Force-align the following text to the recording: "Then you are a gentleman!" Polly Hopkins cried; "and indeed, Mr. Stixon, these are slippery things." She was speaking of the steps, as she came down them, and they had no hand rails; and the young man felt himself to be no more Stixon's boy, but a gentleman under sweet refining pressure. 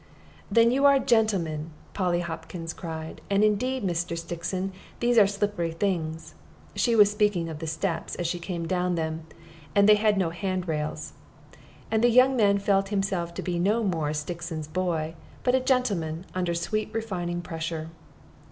"Then 0.49 0.71
you 0.71 0.83
are 0.87 0.95
a 0.95 0.99
gentleman!" 0.99 1.69
Polly 1.93 2.21
Hopkins 2.21 2.73
cried; 2.73 3.21
"and 3.29 3.43
indeed, 3.43 3.83
Mr. 3.83 4.17
Stixon, 4.17 4.71
these 4.99 5.15
are 5.19 5.27
slippery 5.27 5.71
things." 5.73 6.33
She 6.75 6.95
was 6.95 7.11
speaking 7.11 7.47
of 7.49 7.59
the 7.59 7.67
steps, 7.67 8.15
as 8.15 8.25
she 8.25 8.39
came 8.39 8.65
down 8.67 8.95
them, 8.95 9.27
and 9.75 9.87
they 9.87 9.93
had 10.01 10.17
no 10.17 10.31
hand 10.31 10.67
rails; 10.67 11.13
and 11.91 12.03
the 12.03 12.09
young 12.09 12.35
man 12.35 12.57
felt 12.57 12.89
himself 12.89 13.35
to 13.35 13.43
be 13.43 13.59
no 13.59 13.83
more 13.83 14.11
Stixon's 14.11 14.67
boy, 14.67 15.13
but 15.43 15.53
a 15.53 15.59
gentleman 15.59 16.25
under 16.33 16.55
sweet 16.55 16.89
refining 16.93 17.41
pressure. 17.43 17.91